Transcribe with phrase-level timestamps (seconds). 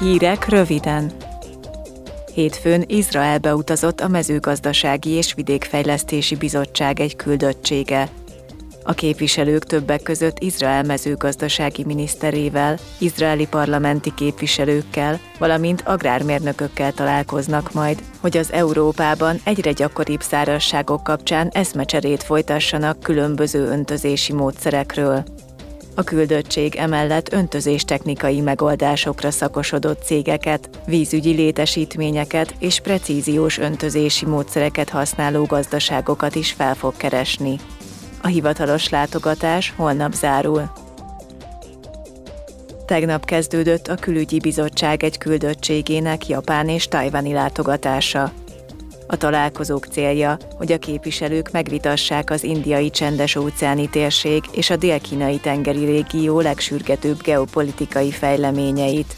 [0.00, 1.12] Hírek röviden.
[2.34, 8.08] Hétfőn Izraelbe utazott a mezőgazdasági és vidékfejlesztési bizottság egy küldöttsége.
[8.84, 18.36] A képviselők többek között Izrael mezőgazdasági miniszterével, izraeli parlamenti képviselőkkel, valamint agrármérnökökkel találkoznak majd, hogy
[18.36, 25.24] az Európában egyre gyakoribb szárazságok kapcsán eszmecserét folytassanak különböző öntözési módszerekről.
[25.94, 35.44] A küldöttség emellett öntözés technikai megoldásokra szakosodott cégeket, vízügyi létesítményeket és precíziós öntözési módszereket használó
[35.44, 37.58] gazdaságokat is fel fog keresni.
[38.22, 40.70] A hivatalos látogatás holnap zárul.
[42.86, 48.32] Tegnap kezdődött a külügyi bizottság egy küldöttségének japán és tajvani látogatása.
[49.12, 55.38] A találkozók célja, hogy a képviselők megvitassák az indiai csendes óceáni térség és a dél-kínai
[55.38, 59.14] tengeri régió legsürgetőbb geopolitikai fejleményeit.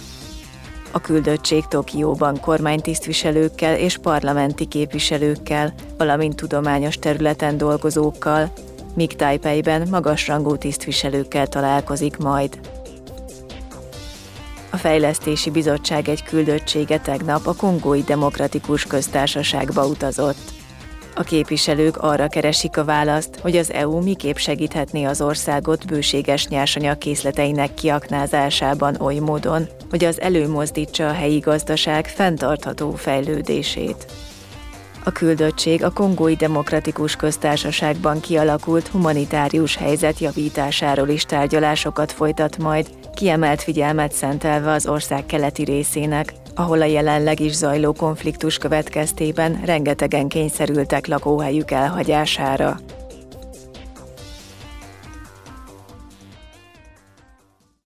[0.93, 8.53] A küldöttség Tokióban kormánytisztviselőkkel és parlamenti képviselőkkel, valamint tudományos területen dolgozókkal,
[8.95, 12.59] míg Taipeiben magasrangú tisztviselőkkel találkozik majd.
[14.75, 20.53] A Fejlesztési Bizottság egy küldöttsége tegnap a Kongói Demokratikus Köztársaságba utazott.
[21.15, 26.99] A képviselők arra keresik a választ, hogy az EU miképp segíthetné az országot bőséges nyersanyag
[26.99, 34.07] készleteinek kiaknázásában oly módon, hogy az előmozdítsa a helyi gazdaság fenntartható fejlődését.
[35.05, 43.63] A küldöttség a Kongói Demokratikus Köztársaságban kialakult humanitárius helyzet javításáról is tárgyalásokat folytat majd, kiemelt
[43.63, 51.07] figyelmet szentelve az ország keleti részének, ahol a jelenleg is zajló konfliktus következtében rengetegen kényszerültek
[51.07, 52.77] lakóhelyük elhagyására.